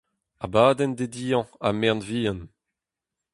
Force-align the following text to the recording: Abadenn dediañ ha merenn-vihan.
Abadenn 0.45 0.97
dediañ 0.99 1.45
ha 1.61 1.69
merenn-vihan. 1.79 2.39